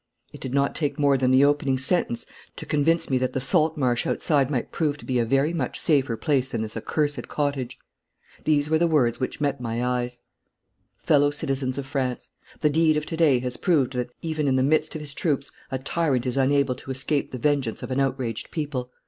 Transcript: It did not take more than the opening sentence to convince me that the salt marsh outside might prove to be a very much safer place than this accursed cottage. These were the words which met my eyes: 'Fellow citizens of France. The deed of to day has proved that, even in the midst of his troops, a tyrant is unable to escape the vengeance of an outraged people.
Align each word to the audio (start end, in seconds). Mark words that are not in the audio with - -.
It 0.33 0.41
did 0.41 0.51
not 0.51 0.73
take 0.73 0.97
more 0.97 1.15
than 1.15 1.29
the 1.29 1.45
opening 1.45 1.77
sentence 1.77 2.25
to 2.55 2.65
convince 2.65 3.07
me 3.07 3.19
that 3.19 3.33
the 3.33 3.39
salt 3.39 3.77
marsh 3.77 4.07
outside 4.07 4.49
might 4.49 4.71
prove 4.71 4.97
to 4.97 5.05
be 5.05 5.19
a 5.19 5.25
very 5.25 5.53
much 5.53 5.79
safer 5.79 6.17
place 6.17 6.47
than 6.47 6.63
this 6.63 6.75
accursed 6.75 7.27
cottage. 7.27 7.77
These 8.43 8.67
were 8.67 8.79
the 8.79 8.87
words 8.87 9.19
which 9.19 9.39
met 9.39 9.61
my 9.61 9.85
eyes: 9.85 10.21
'Fellow 10.97 11.29
citizens 11.29 11.77
of 11.77 11.85
France. 11.85 12.31
The 12.61 12.69
deed 12.71 12.97
of 12.97 13.05
to 13.05 13.15
day 13.15 13.37
has 13.41 13.57
proved 13.57 13.93
that, 13.93 14.09
even 14.23 14.47
in 14.47 14.55
the 14.55 14.63
midst 14.63 14.95
of 14.95 15.01
his 15.01 15.13
troops, 15.13 15.51
a 15.69 15.77
tyrant 15.77 16.25
is 16.25 16.35
unable 16.35 16.73
to 16.73 16.89
escape 16.89 17.29
the 17.29 17.37
vengeance 17.37 17.83
of 17.83 17.91
an 17.91 17.99
outraged 17.99 18.49
people. 18.49 18.89